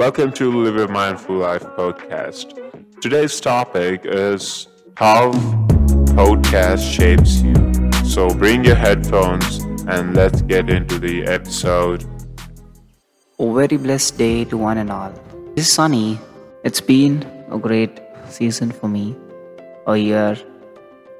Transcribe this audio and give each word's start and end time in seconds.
Welcome 0.00 0.32
to 0.32 0.50
Live 0.50 0.76
a 0.76 0.88
Mindful 0.90 1.36
Life 1.36 1.62
podcast. 1.78 2.54
Today's 3.02 3.38
topic 3.38 4.06
is 4.06 4.66
how 4.96 5.32
podcast 6.20 6.90
shapes 6.90 7.42
you. 7.42 7.54
So 8.06 8.30
bring 8.30 8.64
your 8.64 8.76
headphones 8.76 9.58
and 9.86 10.16
let's 10.16 10.40
get 10.40 10.70
into 10.70 10.98
the 10.98 11.26
episode. 11.26 12.06
A 13.38 13.52
very 13.52 13.76
blessed 13.76 14.16
day 14.16 14.46
to 14.46 14.56
one 14.56 14.78
and 14.78 14.90
all. 14.90 15.12
It's 15.54 15.68
sunny. 15.68 16.18
It's 16.64 16.80
been 16.80 17.22
a 17.50 17.58
great 17.58 18.00
season 18.30 18.70
for 18.70 18.88
me. 18.88 19.14
A 19.86 19.98
year 19.98 20.34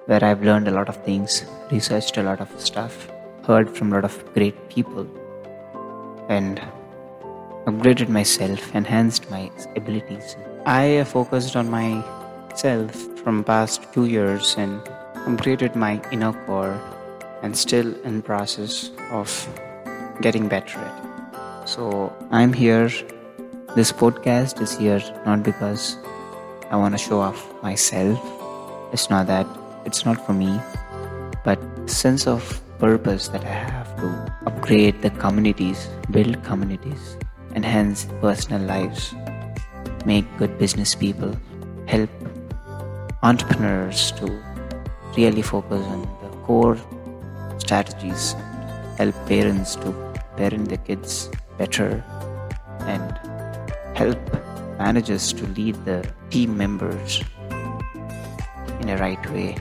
where 0.07 0.25
I've 0.25 0.43
learned 0.43 0.69
a 0.69 0.71
lot 0.71 0.89
of 0.89 1.05
things, 1.05 1.45
researched 1.71 2.17
a 2.17 2.23
lot 2.23 2.41
of 2.41 2.59
stuff, 2.59 3.11
heard 3.47 3.77
from 3.77 3.93
a 3.93 3.97
lot 3.97 4.07
of 4.07 4.33
great 4.33 4.71
people, 4.71 5.07
and 6.31 6.63
upgraded 7.67 8.09
myself, 8.09 8.75
enhanced 8.75 9.31
my 9.31 9.51
abilities. 9.77 10.37
I 10.67 10.83
have 11.01 11.09
focused 11.09 11.57
on 11.57 11.71
myself 11.71 12.95
from 13.23 13.45
past 13.45 13.93
two 13.93 14.07
years 14.07 14.55
and 14.57 14.81
upgraded 15.29 15.77
my 15.77 16.01
inner 16.11 16.33
core 16.47 16.81
and 17.43 17.57
still 17.57 17.95
in 18.03 18.23
process 18.23 18.91
of 19.11 19.29
getting 20.21 20.49
better 20.49 20.79
at 20.79 21.05
it. 21.05 21.69
So 21.69 22.13
I'm 22.31 22.53
here. 22.53 22.91
This 23.77 23.93
podcast 23.93 24.61
is 24.61 24.77
here 24.77 25.03
not 25.25 25.43
because 25.43 25.97
I 26.71 26.77
want 26.77 26.95
to 26.95 26.99
show 26.99 27.21
off 27.21 27.63
myself. 27.63 28.19
It's 28.93 29.11
not 29.11 29.27
that. 29.29 29.47
It's 29.85 30.05
not 30.05 30.25
for 30.27 30.33
me. 30.33 30.61
But 31.45 31.59
sense 31.89 32.27
of 32.27 32.61
purpose 32.79 33.29
that 33.29 33.45
I 33.45 33.49
have 33.49 33.97
to 33.97 34.33
upgrade 34.47 35.01
the 35.03 35.11
communities, 35.11 35.89
build 36.11 36.43
communities, 36.45 37.17
enhance 37.55 38.07
personal 38.21 38.63
lives, 38.63 39.15
make 40.07 40.25
good 40.39 40.59
business 40.59 40.95
people, 40.95 41.37
help 41.87 42.11
entrepreneurs 43.23 44.13
to 44.13 44.43
really 45.17 45.43
focus 45.43 45.85
on 45.87 46.03
the 46.23 46.29
core 46.47 46.79
strategies, 47.59 48.35
help 48.97 49.15
parents 49.27 49.77
to 49.77 49.93
parent 50.37 50.69
their 50.69 50.79
kids 50.79 51.31
better, 51.59 52.05
and 52.81 53.19
help 53.97 54.19
managers 54.79 55.33
to 55.33 55.47
lead 55.49 55.75
the 55.85 56.09
team 56.31 56.57
members 56.57 57.23
in 58.81 58.89
a 58.89 58.97
right 58.97 59.31
way 59.33 59.57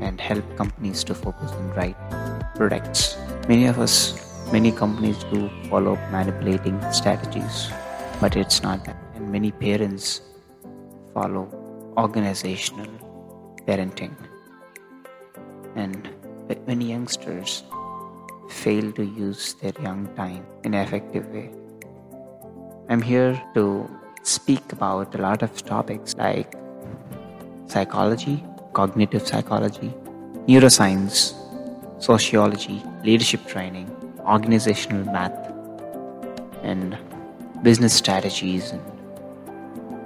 and 0.00 0.20
help 0.20 0.44
companies 0.56 1.02
to 1.02 1.14
focus 1.14 1.50
on 1.50 1.70
right 1.74 1.96
products. 2.54 3.16
Many 3.48 3.66
of 3.66 3.78
us, 3.78 4.29
many 4.52 4.72
companies 4.72 5.22
do 5.32 5.48
follow 5.68 5.96
manipulating 6.10 6.80
strategies, 6.92 7.70
but 8.20 8.36
it's 8.36 8.62
not 8.62 8.84
that. 8.84 8.96
And 9.14 9.30
many 9.30 9.52
parents 9.52 10.22
follow 11.14 11.48
organizational 11.96 12.90
parenting. 13.66 14.14
And 15.76 16.08
many 16.66 16.90
youngsters 16.90 17.62
fail 18.48 18.90
to 18.92 19.04
use 19.04 19.54
their 19.54 19.72
young 19.80 20.12
time 20.16 20.44
in 20.64 20.74
an 20.74 20.84
effective 20.84 21.26
way. 21.28 21.50
I'm 22.88 23.00
here 23.00 23.40
to 23.54 23.88
speak 24.24 24.72
about 24.72 25.14
a 25.14 25.18
lot 25.18 25.42
of 25.42 25.64
topics 25.64 26.16
like 26.16 26.54
psychology, 27.66 28.42
cognitive 28.72 29.26
psychology, 29.26 29.94
neuroscience, 30.48 31.34
sociology, 32.02 32.82
leadership 33.04 33.46
training, 33.46 33.88
organizational 34.30 35.04
math, 35.12 35.38
and 36.62 36.96
business 37.62 37.92
strategies, 37.92 38.70
and 38.70 38.82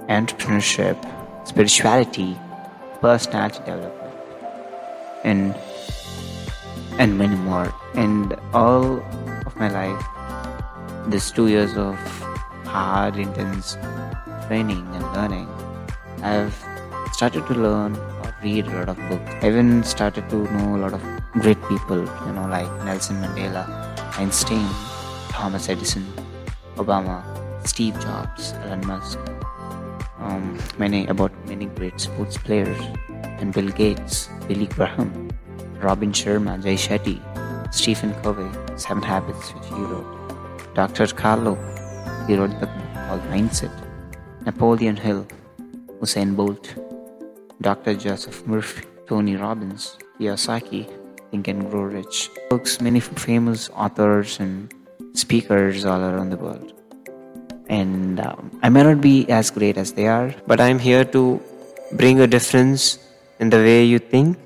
entrepreneurship, 0.09 0.97
spirituality, 1.47 2.37
personality 3.01 3.59
development, 3.59 4.13
and 5.23 5.55
and 6.97 7.17
many 7.17 7.35
more. 7.35 7.73
And 7.93 8.35
all 8.53 8.99
of 9.45 9.55
my 9.57 9.69
life, 9.69 10.05
these 11.07 11.31
two 11.31 11.47
years 11.47 11.77
of 11.77 11.95
hard, 12.65 13.17
intense 13.17 13.77
training 14.47 14.85
and 14.93 15.03
learning, 15.13 15.47
I've 16.23 16.55
started 17.13 17.47
to 17.47 17.53
learn 17.53 17.95
or 17.95 18.35
read 18.43 18.67
a 18.67 18.71
lot 18.77 18.89
of 18.89 18.97
books. 19.09 19.31
I 19.41 19.47
even 19.47 19.83
started 19.83 20.29
to 20.29 20.43
know 20.53 20.75
a 20.75 20.79
lot 20.85 20.93
of 20.93 21.01
great 21.33 21.61
people, 21.69 21.99
you 21.99 22.33
know, 22.33 22.47
like 22.47 22.69
Nelson 22.85 23.21
Mandela, 23.21 23.63
Einstein, 24.17 24.67
Thomas 25.29 25.67
Edison, 25.67 26.05
Obama, 26.77 27.23
Steve 27.67 27.99
Jobs, 27.99 28.53
Elon 28.63 28.85
Musk, 28.87 29.19
um, 30.19 30.57
many 30.77 31.05
about 31.07 31.31
many 31.47 31.65
great 31.65 31.99
sports 31.99 32.37
players, 32.37 32.81
and 33.39 33.53
Bill 33.53 33.69
Gates, 33.69 34.29
Billy 34.47 34.67
Graham, 34.67 35.29
Robin 35.81 36.13
Sharma, 36.13 36.61
Jay 36.63 36.75
Shetty, 36.75 37.19
Stephen 37.73 38.13
Covey, 38.23 38.49
Seven 38.77 39.03
Habits, 39.03 39.53
which 39.53 39.67
he 39.67 39.81
wrote, 39.81 40.07
Dr. 40.73 41.07
Carlo, 41.07 41.55
he 42.25 42.35
wrote 42.35 42.57
the 42.59 42.67
book 42.67 42.85
called 43.07 43.21
Mindset, 43.23 43.73
Napoleon 44.45 44.95
Hill, 44.95 45.27
Usain 45.99 46.35
Bolt, 46.37 46.75
Dr. 47.59 47.95
Joseph 47.95 48.47
Murphy, 48.47 48.85
Tony 49.07 49.35
Robbins, 49.35 49.97
Kiyosaki, 50.19 51.04
And 51.33 51.69
Grow 51.69 51.81
Rich. 51.81 52.29
Books, 52.49 52.79
many 52.79 52.99
famous 52.99 53.69
authors 53.69 54.39
and 54.39 54.73
speakers 55.13 55.85
all 55.85 56.01
around 56.01 56.29
the 56.29 56.37
world. 56.37 56.73
And 57.67 58.19
um, 58.19 58.57
I 58.61 58.69
may 58.69 58.83
not 58.83 59.01
be 59.01 59.29
as 59.29 59.49
great 59.49 59.77
as 59.77 59.93
they 59.93 60.07
are, 60.07 60.33
but 60.47 60.61
I'm 60.61 60.79
here 60.79 61.03
to 61.05 61.41
bring 61.93 62.21
a 62.21 62.27
difference 62.27 62.99
in 63.39 63.49
the 63.49 63.57
way 63.57 63.83
you 63.83 63.99
think, 63.99 64.37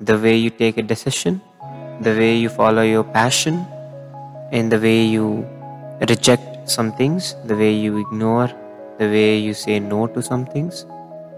the 0.00 0.18
way 0.18 0.36
you 0.36 0.50
take 0.50 0.76
a 0.76 0.82
decision, 0.82 1.40
the 2.00 2.10
way 2.10 2.36
you 2.36 2.48
follow 2.48 2.82
your 2.82 3.04
passion, 3.04 3.66
in 4.52 4.68
the 4.68 4.78
way 4.78 5.02
you 5.04 5.46
reject 6.08 6.70
some 6.70 6.92
things, 6.92 7.34
the 7.46 7.56
way 7.56 7.72
you 7.72 7.98
ignore, 7.98 8.48
the 8.98 9.06
way 9.06 9.38
you 9.38 9.54
say 9.54 9.80
no 9.80 10.06
to 10.06 10.22
some 10.22 10.46
things, 10.46 10.86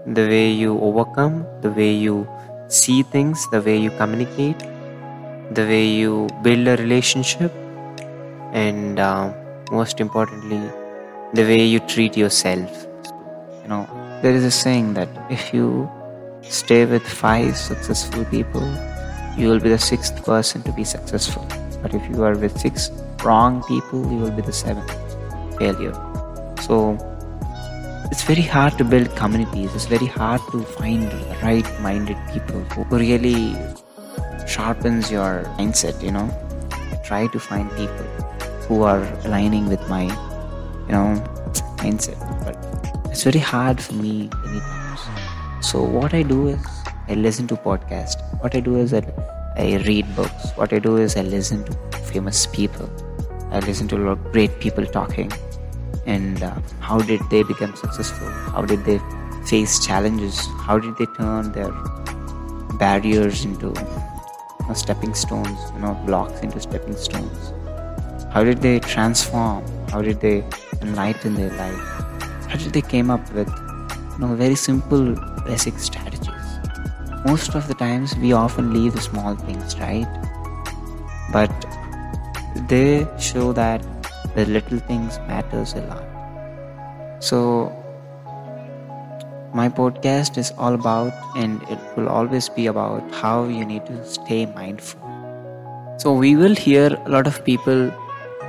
the 0.05 0.27
way 0.27 0.51
you 0.51 0.79
overcome, 0.79 1.45
the 1.61 1.71
way 1.71 1.91
you 1.91 2.27
see 2.67 3.03
things, 3.03 3.47
the 3.51 3.61
way 3.61 3.77
you 3.77 3.89
communicate, 3.91 4.61
the 5.53 5.65
way 5.65 5.85
you 5.85 6.27
build 6.43 6.67
a 6.67 6.77
relationship, 6.77 7.51
and 8.53 8.99
uh, 8.99 9.33
most 9.71 9.99
importantly, 9.99 10.61
the 11.33 11.43
way 11.43 11.65
you 11.65 11.79
treat 11.79 12.15
yourself. 12.15 12.85
You 13.63 13.69
know, 13.69 14.19
there 14.21 14.33
is 14.33 14.43
a 14.43 14.51
saying 14.51 14.93
that 14.93 15.09
if 15.29 15.53
you 15.53 15.89
stay 16.41 16.85
with 16.85 17.03
five 17.03 17.57
successful 17.57 18.25
people, 18.25 18.65
you 19.37 19.49
will 19.49 19.59
be 19.59 19.69
the 19.69 19.79
sixth 19.79 20.23
person 20.25 20.63
to 20.63 20.71
be 20.71 20.83
successful. 20.83 21.45
But 21.81 21.93
if 21.93 22.09
you 22.09 22.23
are 22.23 22.37
with 22.37 22.57
six 22.59 22.91
wrong 23.23 23.63
people, 23.63 24.11
you 24.11 24.19
will 24.19 24.31
be 24.31 24.41
the 24.41 24.53
seventh 24.53 24.91
failure. 25.57 25.93
So 26.61 26.97
it's 28.11 28.23
very 28.23 28.41
hard 28.41 28.77
to 28.77 28.83
build 28.83 29.15
communities. 29.15 29.73
It's 29.73 29.85
very 29.85 30.05
hard 30.05 30.41
to 30.51 30.63
find 30.63 31.11
right-minded 31.41 32.17
people 32.33 32.59
who 32.61 32.97
really 32.97 33.55
sharpens 34.61 35.11
your 35.11 35.43
mindset. 35.59 36.01
You 36.07 36.11
know, 36.17 36.27
try 37.03 37.21
to 37.35 37.39
find 37.39 37.69
people 37.81 38.09
who 38.67 38.83
are 38.83 39.03
aligning 39.25 39.67
with 39.73 39.87
my, 39.89 40.03
you 40.03 40.93
know, 40.95 41.07
mindset. 41.83 42.19
But 42.45 42.57
it's 43.11 43.23
very 43.23 43.43
hard 43.51 43.81
for 43.81 43.93
me 43.93 44.29
many. 44.45 44.61
So 45.69 45.83
what 45.99 46.13
I 46.13 46.23
do 46.33 46.47
is 46.47 46.65
I 47.07 47.15
listen 47.15 47.47
to 47.53 47.55
podcasts. 47.55 48.27
What 48.41 48.55
I 48.55 48.59
do 48.59 48.75
is 48.77 48.93
I, 48.93 49.01
I 49.57 49.69
read 49.87 50.15
books. 50.15 50.51
What 50.55 50.73
I 50.73 50.79
do 50.79 50.97
is 50.97 51.17
I 51.17 51.21
listen 51.21 51.63
to 51.69 51.97
famous 52.11 52.45
people. 52.57 52.89
I 53.51 53.59
listen 53.59 53.87
to 53.89 53.97
a 53.97 54.03
lot 54.09 54.11
of 54.17 54.31
great 54.31 54.59
people 54.59 54.85
talking 54.85 55.31
and 56.05 56.43
uh, 56.43 56.55
how 56.79 56.99
did 56.99 57.21
they 57.29 57.43
become 57.43 57.75
successful 57.75 58.27
how 58.53 58.61
did 58.65 58.83
they 58.85 58.99
face 59.45 59.85
challenges 59.85 60.39
how 60.67 60.77
did 60.79 60.95
they 60.97 61.05
turn 61.17 61.51
their 61.51 61.71
barriers 62.79 63.43
into 63.45 63.73
know, 64.71 64.77
stepping 64.81 65.13
stones 65.13 65.59
you 65.73 65.81
know 65.81 65.93
blocks 66.05 66.39
into 66.41 66.59
stepping 66.59 66.95
stones. 66.95 67.53
How 68.33 68.43
did 68.43 68.61
they 68.61 68.79
transform? 68.79 69.63
How 69.89 70.01
did 70.01 70.21
they 70.21 70.43
enlighten 70.81 71.35
their 71.35 71.51
life? 71.57 71.81
How 72.49 72.57
did 72.57 72.73
they 72.73 72.81
came 72.81 73.11
up 73.11 73.31
with 73.33 73.49
you 74.13 74.19
know 74.19 74.35
very 74.35 74.55
simple 74.55 75.15
basic 75.45 75.79
strategies? 75.79 76.29
Most 77.25 77.55
of 77.55 77.67
the 77.67 77.75
times 77.75 78.15
we 78.15 78.33
often 78.33 78.73
leave 78.73 78.93
the 78.93 79.01
small 79.01 79.35
things 79.35 79.77
right? 79.79 80.07
But 81.33 81.51
they 82.67 83.07
show 83.19 83.53
that 83.53 83.85
the 84.35 84.45
little 84.45 84.79
things 84.79 85.19
matters 85.27 85.73
a 85.73 85.81
lot. 85.81 86.03
So 87.19 87.41
my 89.53 89.67
podcast 89.69 90.37
is 90.37 90.51
all 90.57 90.73
about 90.73 91.13
and 91.35 91.61
it 91.63 91.79
will 91.95 92.09
always 92.09 92.49
be 92.49 92.67
about 92.67 93.11
how 93.11 93.43
you 93.45 93.65
need 93.65 93.85
to 93.85 94.05
stay 94.05 94.45
mindful 94.45 94.99
so 95.97 96.13
we 96.13 96.35
will 96.35 96.55
hear 96.55 96.87
a 97.05 97.09
lot 97.09 97.27
of 97.27 97.43
people 97.45 97.91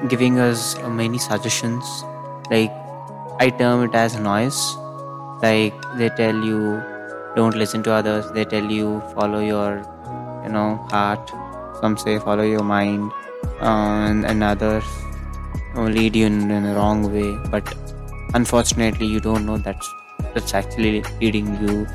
giving 0.09 0.39
us 0.39 0.77
many 1.01 1.19
suggestions 1.19 1.85
like 2.51 2.73
I 3.41 3.51
term 3.51 3.83
it 3.85 3.95
as 3.95 4.17
noise. 4.17 4.77
Like 5.43 5.75
they 5.97 6.11
tell 6.11 6.37
you, 6.49 6.83
don't 7.35 7.57
listen 7.57 7.83
to 7.85 7.93
others. 7.93 8.31
They 8.33 8.45
tell 8.45 8.65
you, 8.65 9.01
follow 9.15 9.41
your, 9.41 9.83
you 10.45 10.53
know, 10.53 10.77
heart. 10.91 11.33
Some 11.81 11.97
say 11.97 12.19
follow 12.19 12.45
your 12.45 12.63
mind, 12.63 13.11
and, 13.61 14.25
and 14.25 14.45
others 14.45 14.85
lead 15.75 16.15
you 16.15 16.27
in, 16.27 16.51
in 16.51 16.67
a 16.67 16.75
wrong 16.75 17.13
way. 17.13 17.37
But 17.51 17.75
unfortunately, 18.35 19.07
you 19.07 19.19
don't 19.19 19.45
know 19.45 19.59
that's 19.59 19.89
that's 20.35 20.55
actually 20.55 21.03
leading 21.21 21.47
you 21.63 21.87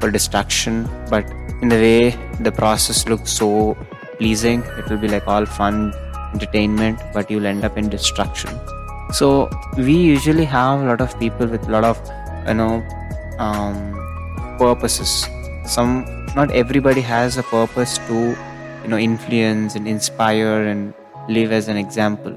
for 0.00 0.10
destruction. 0.10 0.88
But 1.08 1.24
in 1.62 1.68
the 1.68 1.76
way 1.76 2.10
the 2.40 2.52
process 2.52 3.06
looks 3.06 3.32
so 3.32 3.76
pleasing, 4.18 4.62
it 4.78 4.88
will 4.88 4.98
be 4.98 5.08
like 5.08 5.26
all 5.26 5.46
fun 5.46 5.92
entertainment, 6.34 7.00
but 7.12 7.30
you'll 7.30 7.46
end 7.46 7.64
up 7.64 7.76
in 7.76 7.88
destruction. 7.88 8.50
So 9.12 9.50
we 9.76 9.94
usually 9.94 10.44
have 10.44 10.80
a 10.82 10.84
lot 10.84 11.00
of 11.00 11.18
people 11.18 11.46
with 11.46 11.66
a 11.68 11.70
lot 11.70 11.84
of 11.84 11.98
you 12.46 12.54
know 12.54 12.82
um, 13.38 13.76
purposes. 14.58 15.26
Some 15.64 16.06
not 16.36 16.50
everybody 16.52 17.00
has 17.00 17.36
a 17.38 17.42
purpose 17.42 17.98
to 18.06 18.36
you 18.82 18.88
know 18.88 18.96
influence 18.96 19.74
and 19.74 19.88
inspire 19.88 20.66
and 20.66 20.94
live 21.28 21.52
as 21.52 21.68
an 21.68 21.76
example 21.76 22.32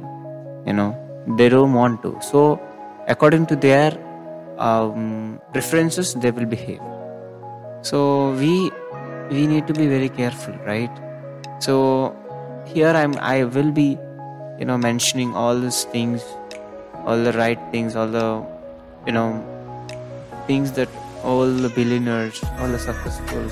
you 0.65 0.73
know. 0.73 0.99
They 1.37 1.47
don't 1.47 1.73
want 1.73 2.01
to. 2.03 2.19
So 2.21 2.59
according 3.07 3.45
to 3.47 3.55
their 3.55 3.91
um, 4.57 5.39
preferences 5.51 6.13
they 6.15 6.31
will 6.31 6.45
behave 6.45 6.81
so 7.81 8.31
we 8.33 8.71
we 9.29 9.47
need 9.47 9.67
to 9.67 9.73
be 9.73 9.87
very 9.87 10.09
careful 10.09 10.53
right 10.65 10.91
so 11.59 12.15
here 12.65 12.89
i'm 12.89 13.15
i 13.19 13.43
will 13.43 13.71
be 13.71 13.97
you 14.59 14.65
know 14.65 14.77
mentioning 14.77 15.33
all 15.33 15.59
these 15.59 15.83
things 15.85 16.23
all 17.05 17.17
the 17.17 17.33
right 17.33 17.59
things, 17.71 17.95
all 17.95 18.07
the 18.07 18.45
you 19.05 19.11
know 19.11 19.29
things 20.47 20.71
that 20.73 20.89
all 21.23 21.45
the 21.45 21.69
billionaires, 21.69 22.43
all 22.59 22.67
the 22.67 22.79
successful, 22.79 23.47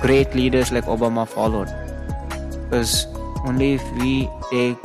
great 0.00 0.34
leaders 0.34 0.72
like 0.72 0.84
Obama 0.84 1.26
followed. 1.26 1.68
Because 2.64 3.06
only 3.46 3.74
if 3.74 3.92
we 3.92 4.28
take 4.50 4.80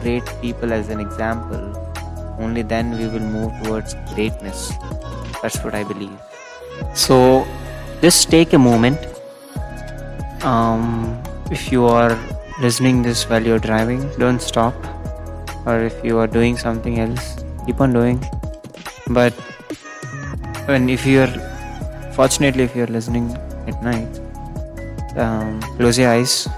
great 0.00 0.24
people 0.40 0.72
as 0.72 0.88
an 0.88 1.00
example, 1.00 1.75
only 2.38 2.62
then 2.62 2.98
we 2.98 3.06
will 3.06 3.20
move 3.20 3.52
towards 3.62 3.94
greatness. 4.14 4.72
That's 5.42 5.62
what 5.62 5.74
I 5.74 5.84
believe. 5.84 6.18
So 6.94 7.46
just 8.00 8.30
take 8.30 8.52
a 8.52 8.58
moment. 8.58 8.98
Um, 10.42 11.22
if 11.50 11.72
you 11.72 11.86
are 11.86 12.18
listening 12.60 13.02
this 13.02 13.28
while 13.28 13.42
you're 13.42 13.58
driving, 13.58 14.10
don't 14.18 14.40
stop 14.40 14.74
or 15.66 15.80
if 15.82 15.96
you 16.04 16.18
are 16.22 16.30
doing 16.38 16.56
something 16.56 17.00
else 17.04 17.24
keep 17.66 17.80
on 17.80 17.92
doing 17.92 18.18
but 19.18 19.34
when 20.70 20.88
if 20.88 21.04
you're 21.04 21.32
fortunately 22.18 22.64
if 22.68 22.74
you're 22.76 22.92
listening 22.98 23.26
at 23.66 23.82
night 23.82 24.20
um, 25.18 25.60
close 25.76 25.98
your 25.98 26.10
eyes 26.10 26.48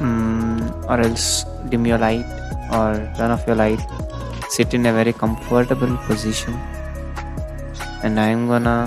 um, 0.00 0.58
or 0.88 1.00
else 1.00 1.44
dim 1.68 1.86
your 1.86 1.98
light 1.98 2.26
or 2.72 2.90
turn 3.16 3.30
off 3.30 3.46
your 3.46 3.56
light 3.56 3.80
sit 4.56 4.74
in 4.74 4.86
a 4.86 4.92
very 4.92 5.12
comfortable 5.12 5.96
position 6.08 6.54
and 8.02 8.20
i'm 8.20 8.46
gonna 8.48 8.78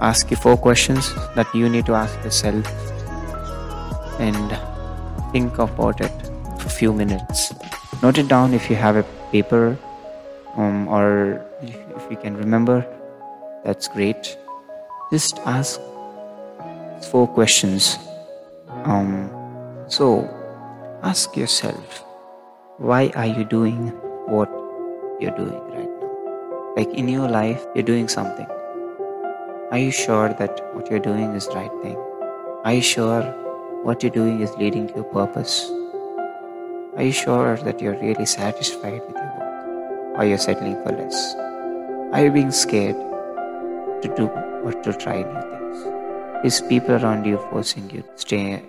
ask 0.00 0.30
you 0.30 0.36
four 0.36 0.56
questions 0.56 1.14
that 1.34 1.46
you 1.54 1.68
need 1.68 1.86
to 1.86 1.94
ask 1.94 2.22
yourself 2.24 2.66
and 4.20 4.58
think 5.32 5.58
about 5.58 6.00
it 6.00 6.12
for 6.58 6.66
a 6.66 6.70
few 6.70 6.92
minutes. 6.92 7.52
Note 8.02 8.18
it 8.18 8.28
down 8.28 8.54
if 8.54 8.70
you 8.70 8.76
have 8.76 8.96
a 8.96 9.02
paper 9.32 9.76
um, 10.56 10.88
or 10.88 11.44
if 11.62 12.10
you 12.10 12.16
can 12.16 12.36
remember. 12.36 12.86
That's 13.64 13.88
great. 13.88 14.38
Just 15.10 15.38
ask 15.44 15.80
four 17.10 17.26
questions. 17.26 17.98
Um, 18.84 19.30
so, 19.88 20.28
ask 21.02 21.36
yourself, 21.36 22.04
why 22.78 23.10
are 23.16 23.26
you 23.26 23.44
doing 23.44 23.92
what 24.28 24.50
you're 25.20 25.36
doing 25.36 25.60
right 25.70 25.88
now? 26.00 26.74
Like 26.76 26.88
in 26.94 27.08
your 27.08 27.28
life, 27.28 27.66
you're 27.74 27.84
doing 27.84 28.08
something. 28.08 28.46
Are 29.70 29.78
you 29.78 29.90
sure 29.90 30.28
that 30.34 30.74
what 30.74 30.90
you're 30.90 31.00
doing 31.00 31.34
is 31.34 31.46
the 31.48 31.54
right 31.54 31.82
thing? 31.82 31.96
Are 32.64 32.74
you 32.74 32.82
sure 32.82 33.22
what 33.82 34.02
you're 34.02 34.12
doing 34.12 34.40
is 34.40 34.54
leading 34.56 34.88
to 34.88 34.94
your 34.96 35.04
purpose? 35.04 35.70
Are 36.96 37.02
you 37.02 37.12
sure 37.12 37.56
that 37.58 37.80
you're 37.80 37.98
really 38.00 38.26
satisfied 38.26 39.00
with 39.06 39.16
your 39.16 39.32
work? 39.38 40.18
Or 40.18 40.24
you're 40.24 40.38
settling 40.38 40.82
for 40.82 40.92
less? 40.92 41.34
Are 42.12 42.24
you 42.24 42.30
being 42.30 42.50
scared 42.50 42.96
to 44.02 44.14
do 44.16 44.28
or 44.64 44.72
to 44.72 44.92
try 44.94 45.22
new 45.22 45.40
things? 45.52 46.44
Is 46.44 46.60
people 46.68 46.96
around 46.96 47.24
you 47.24 47.38
forcing 47.50 47.88
you 47.90 48.02
to 48.02 48.08
stay 48.16 48.62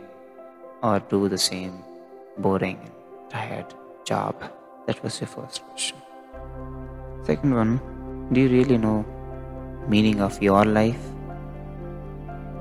or 0.84 1.00
do 1.00 1.28
the 1.28 1.38
same 1.38 1.84
boring 2.38 2.80
and 2.84 3.30
tired 3.30 3.74
job? 4.06 4.36
That 4.90 5.04
was 5.04 5.22
your 5.22 5.28
first 5.28 5.64
question. 5.70 5.98
Second 7.24 7.54
one, 7.54 7.74
do 8.34 8.42
you 8.42 8.50
really 8.50 8.76
know 8.76 9.06
meaning 9.88 10.20
of 10.20 10.42
your 10.42 10.66
life? 10.66 11.04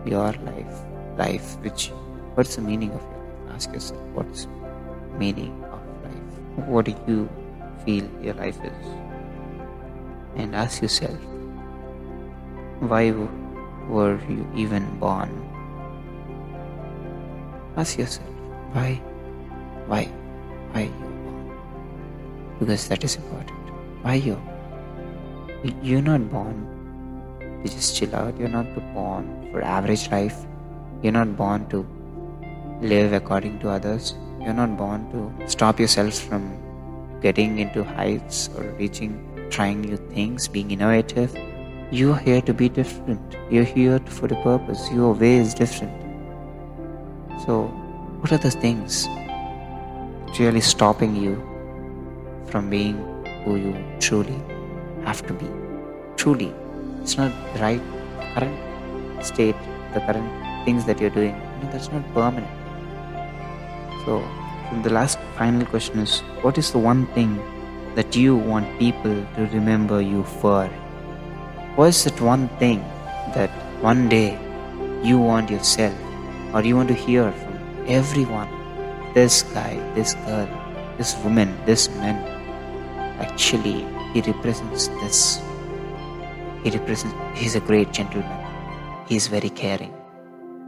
Your 0.04 0.34
life, 0.48 0.76
life 1.16 1.56
which 1.62 1.88
what's 2.34 2.56
the 2.56 2.60
meaning 2.60 2.90
of 2.90 3.00
your 3.00 3.22
life? 3.22 3.54
Ask 3.54 3.72
yourself 3.72 4.02
what's 4.12 4.46
meaning 5.16 5.56
of 5.72 5.80
life. 6.04 6.68
What 6.68 6.84
do 6.84 6.94
you 7.08 7.30
feel 7.86 8.04
your 8.20 8.34
life 8.34 8.60
is? 8.62 8.86
And 10.36 10.54
ask 10.54 10.82
yourself, 10.82 11.18
why 12.80 13.10
were 13.88 14.20
you 14.28 14.44
even 14.54 14.98
born? 14.98 15.32
Ask 17.78 17.96
yourself, 17.96 18.28
why? 18.72 19.00
Why? 19.86 20.04
Why 20.72 20.92
you? 20.92 21.17
Because 22.58 22.88
that 22.88 23.04
is 23.04 23.16
important. 23.16 23.58
Why 24.02 24.14
you? 24.14 24.40
You're 25.82 26.02
not 26.02 26.30
born 26.30 26.66
to 27.62 27.68
just 27.68 27.96
chill 27.96 28.14
out. 28.14 28.38
You're 28.38 28.48
not 28.48 28.66
born 28.94 29.48
for 29.50 29.62
average 29.62 30.10
life. 30.10 30.36
You're 31.02 31.12
not 31.12 31.36
born 31.36 31.68
to 31.70 31.86
live 32.80 33.12
according 33.12 33.58
to 33.60 33.70
others. 33.70 34.14
You're 34.40 34.54
not 34.54 34.76
born 34.76 35.10
to 35.12 35.48
stop 35.48 35.80
yourself 35.80 36.14
from 36.14 36.56
getting 37.20 37.58
into 37.58 37.82
heights 37.84 38.48
or 38.56 38.62
reaching, 38.78 39.48
trying 39.50 39.80
new 39.80 39.96
things, 39.96 40.48
being 40.48 40.70
innovative. 40.70 41.36
You're 41.90 42.16
here 42.16 42.40
to 42.42 42.54
be 42.54 42.68
different. 42.68 43.36
You're 43.50 43.64
here 43.64 43.98
for 44.06 44.26
a 44.26 44.42
purpose. 44.42 44.90
Your 44.92 45.14
way 45.14 45.36
is 45.36 45.54
different. 45.54 45.92
So, 47.46 47.64
what 48.20 48.32
are 48.32 48.38
the 48.38 48.50
things 48.50 49.08
really 50.38 50.60
stopping 50.60 51.16
you 51.16 51.47
from 52.50 52.70
being 52.70 52.96
who 53.44 53.56
you 53.56 53.74
truly 54.00 54.38
have 55.04 55.26
to 55.26 55.34
be? 55.34 55.48
Truly, 56.16 56.52
it's 57.02 57.16
not 57.16 57.32
the 57.54 57.60
right 57.60 57.82
current 58.34 59.24
state, 59.24 59.56
the 59.94 60.00
current 60.00 60.64
things 60.64 60.84
that 60.84 61.00
you're 61.00 61.10
doing. 61.10 61.36
No, 61.62 61.70
that's 61.70 61.90
not 61.90 62.02
permanent. 62.14 62.50
So, 64.04 64.22
the 64.82 64.90
last 64.90 65.18
final 65.36 65.64
question 65.66 65.98
is 65.98 66.20
what 66.42 66.58
is 66.58 66.72
the 66.72 66.78
one 66.78 67.06
thing 67.08 67.40
that 67.94 68.14
you 68.14 68.36
want 68.36 68.78
people 68.78 69.16
to 69.36 69.46
remember 69.52 70.00
you 70.00 70.24
for? 70.24 70.66
What 71.76 71.88
is 71.88 72.04
that 72.04 72.20
one 72.20 72.48
thing 72.58 72.80
that 73.34 73.50
one 73.80 74.08
day 74.08 74.38
you 75.02 75.18
want 75.18 75.50
yourself 75.50 75.94
or 76.52 76.62
you 76.62 76.76
want 76.76 76.88
to 76.88 76.94
hear 76.94 77.32
from 77.32 77.84
everyone? 77.86 78.48
This 79.14 79.42
guy, 79.42 79.80
this 79.94 80.14
girl, 80.26 80.48
this 80.96 81.16
woman, 81.24 81.56
this 81.64 81.88
man, 81.96 82.37
actually, 83.18 83.86
he 84.12 84.20
represents 84.20 84.88
this. 85.00 85.40
He 86.64 86.70
represents, 86.70 87.14
he's 87.34 87.54
a 87.54 87.60
great 87.60 87.92
gentleman. 87.92 88.46
He's 89.06 89.26
very 89.26 89.50
caring. 89.50 89.94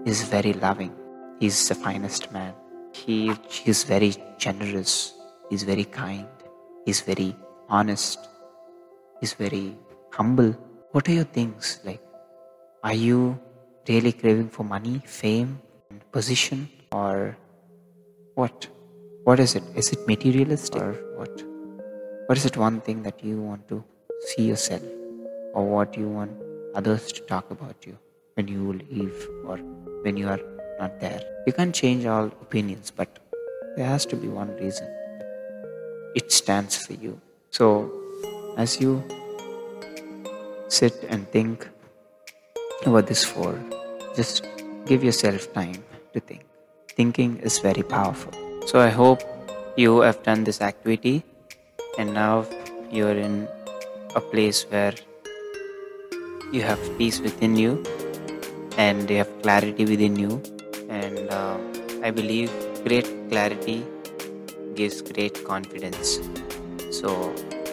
He's 0.04 0.22
very 0.22 0.52
loving. 0.52 0.92
He's 1.40 1.68
the 1.68 1.74
finest 1.74 2.32
man. 2.32 2.54
He 2.92 3.32
is 3.66 3.84
very 3.84 4.14
generous. 4.38 5.14
He's 5.50 5.62
very 5.62 5.84
kind. 5.84 6.26
He's 6.86 7.00
very 7.00 7.36
honest. 7.68 8.18
He's 9.20 9.34
very 9.34 9.76
humble. 10.12 10.56
What 10.92 11.08
are 11.08 11.12
your 11.12 11.24
things 11.24 11.80
like? 11.84 12.02
Are 12.82 12.94
you 12.94 13.38
really 13.88 14.12
craving 14.12 14.48
for 14.48 14.64
money 14.64 15.02
fame 15.04 15.60
position 16.12 16.68
or 16.92 17.36
what? 18.34 18.66
What 19.24 19.38
is 19.38 19.54
it? 19.54 19.62
Is 19.76 19.92
it 19.92 20.06
materialistic 20.06 20.80
or 20.80 20.92
what 21.16 21.49
what 22.30 22.38
is 22.38 22.44
it 22.46 22.56
one 22.56 22.80
thing 22.86 23.02
that 23.02 23.24
you 23.24 23.36
want 23.42 23.62
to 23.68 23.76
see 24.26 24.42
yourself 24.48 24.82
or 25.52 25.64
what 25.68 25.96
you 26.00 26.08
want 26.08 26.30
others 26.76 27.10
to 27.10 27.22
talk 27.22 27.50
about 27.50 27.74
you 27.84 27.94
when 28.34 28.46
you 28.46 28.74
leave 28.88 29.26
or 29.44 29.56
when 30.04 30.16
you 30.16 30.28
are 30.28 30.38
not 30.78 31.00
there. 31.00 31.20
You 31.44 31.52
can't 31.52 31.74
change 31.74 32.06
all 32.06 32.26
opinions, 32.46 32.92
but 32.92 33.18
there 33.74 33.86
has 33.86 34.06
to 34.06 34.14
be 34.14 34.28
one 34.28 34.54
reason. 34.58 34.86
It 36.14 36.30
stands 36.30 36.76
for 36.76 36.92
you. 36.92 37.20
So 37.50 37.90
as 38.56 38.80
you 38.80 39.02
sit 40.68 41.02
and 41.08 41.28
think 41.32 41.68
about 42.86 43.08
this 43.08 43.24
for, 43.24 43.58
just 44.14 44.46
give 44.86 45.02
yourself 45.02 45.52
time 45.52 45.82
to 46.12 46.20
think. 46.20 46.46
Thinking 46.94 47.38
is 47.38 47.58
very 47.58 47.82
powerful. 47.82 48.32
So 48.66 48.78
I 48.78 48.90
hope 48.90 49.20
you 49.76 50.02
have 50.02 50.22
done 50.22 50.44
this 50.44 50.60
activity 50.60 51.24
and 52.00 52.14
now 52.14 52.46
you're 52.90 53.18
in 53.28 53.46
a 54.16 54.20
place 54.32 54.60
where 54.70 54.94
you 56.52 56.62
have 56.62 56.80
peace 56.98 57.18
within 57.20 57.56
you 57.62 57.72
and 58.78 59.10
you 59.10 59.18
have 59.18 59.32
clarity 59.42 59.84
within 59.84 60.16
you. 60.16 60.42
And 60.88 61.18
uh, 61.38 61.58
i 62.02 62.10
believe 62.10 62.50
great 62.84 63.08
clarity 63.30 63.78
gives 64.74 65.02
great 65.02 65.44
confidence. 65.50 66.18
So 66.98 67.10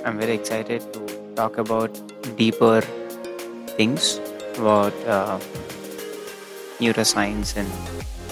i'm 0.05 0.19
very 0.24 0.36
excited 0.39 0.81
to 0.96 1.05
talk 1.39 1.57
about 1.57 2.01
deeper 2.41 2.81
things 3.77 4.19
about 4.57 5.07
uh, 5.15 5.39
neuroscience 6.81 7.55
and 7.62 7.72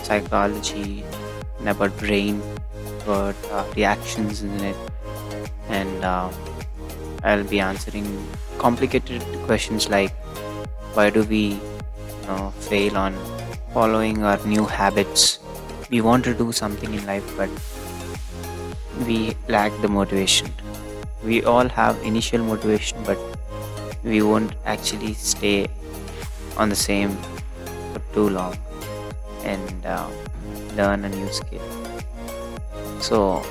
psychology 0.03 1.03
and 1.59 1.69
about 1.69 1.97
brain 2.03 2.41
about 3.03 3.35
uh, 3.51 3.63
reactions 3.75 4.43
in 4.43 4.59
it 4.71 4.94
and 5.69 6.03
uh, 6.03 6.31
i'll 7.23 7.43
be 7.43 7.59
answering 7.59 8.05
complicated 8.57 9.21
questions 9.45 9.89
like 9.89 10.13
why 10.95 11.09
do 11.09 11.23
we 11.23 11.43
you 11.45 12.27
know 12.27 12.51
fail 12.59 12.97
on 12.97 13.13
following 13.75 14.23
our 14.23 14.39
new 14.47 14.65
habits? 14.65 15.39
We 15.89 15.99
want 15.99 16.23
to 16.25 16.33
do 16.33 16.51
something 16.53 16.93
in 16.93 17.05
life 17.05 17.31
but 17.35 17.49
we 19.05 19.35
lack 19.49 19.73
the 19.81 19.89
motivation. 19.89 20.49
We 21.23 21.43
all 21.43 21.67
have 21.67 22.01
initial 22.03 22.45
motivation 22.51 23.03
but 23.03 23.19
we 24.03 24.21
won't 24.21 24.53
actually 24.65 25.13
stay 25.15 25.67
on 26.55 26.69
the 26.69 26.75
same 26.75 27.17
for 27.91 28.01
too 28.13 28.29
long 28.29 28.57
and 29.43 29.85
uh, 29.85 30.07
learn 30.77 31.03
a 31.03 31.09
new 31.09 31.27
skill. 31.33 31.67
So 33.01 33.43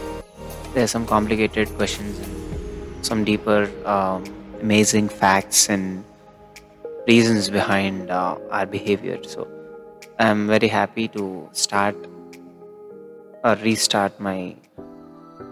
there 0.75 0.83
are 0.83 0.89
some 0.89 1.07
complicated 1.07 1.69
questions 1.77 2.19
and 2.19 3.07
some 3.07 3.25
deeper 3.25 3.71
um, 3.87 4.25
amazing 4.61 5.09
facts 5.09 5.69
and 5.69 6.05
reasons 7.07 7.49
behind 7.49 8.11
uh, 8.11 8.37
our 8.51 8.67
behavior. 8.67 9.23
So 9.23 9.47
I'm 10.19 10.49
very 10.49 10.67
happy 10.67 11.07
to 11.09 11.49
start 11.53 11.95
or 13.45 13.55
restart 13.57 14.19
my 14.19 14.57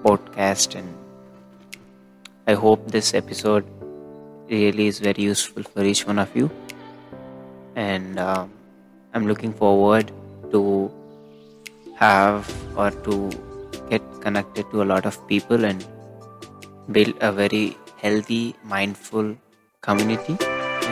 podcast, 0.03 0.75
and 0.75 0.93
I 2.49 2.55
hope 2.55 2.91
this 2.91 3.15
episode 3.15 3.65
really 4.49 4.89
is 4.89 4.99
very 4.99 5.23
useful 5.23 5.63
for 5.63 5.85
each 5.85 6.05
one 6.05 6.19
of 6.19 6.35
you. 6.35 6.51
And 7.77 8.19
uh, 8.19 8.47
I'm 9.15 9.29
looking 9.29 9.53
forward 9.53 10.11
to 10.51 10.91
have 11.97 12.53
or 12.77 12.91
to 12.91 13.31
get 13.93 14.05
connected 14.21 14.71
to 14.71 14.83
a 14.83 14.89
lot 14.93 15.07
of 15.11 15.19
people 15.33 15.65
and 15.71 15.85
build 16.91 17.15
a 17.21 17.33
very 17.33 17.77
healthy, 18.05 18.55
mindful 18.65 19.37
community. 19.81 20.37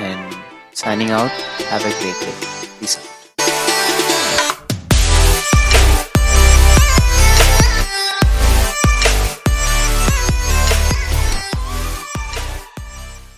And 0.08 0.36
signing 0.72 1.10
out, 1.10 1.30
have 1.72 1.88
a 1.92 1.94
great 2.02 2.20
day. 2.26 2.36
Peace 2.78 2.98
out. 2.98 3.19